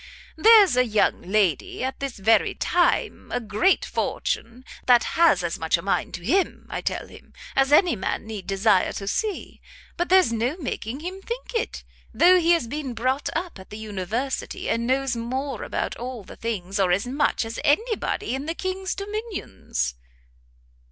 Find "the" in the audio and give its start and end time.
13.69-13.77, 16.23-16.35, 18.47-18.55